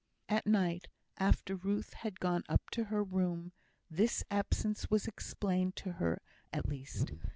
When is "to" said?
2.71-2.85, 5.75-5.91